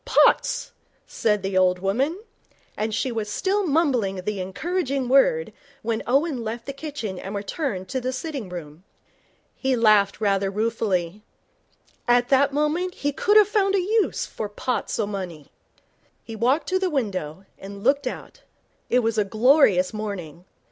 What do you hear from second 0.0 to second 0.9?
'Pots,'